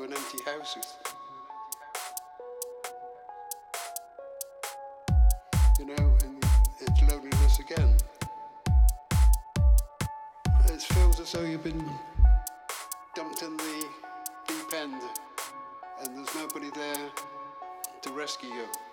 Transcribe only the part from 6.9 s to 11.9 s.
loneliness again. It feels as though you've been